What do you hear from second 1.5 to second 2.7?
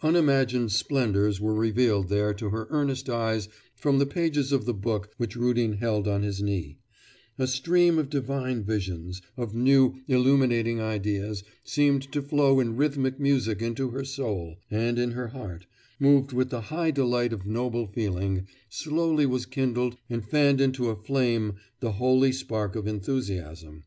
revealed there to her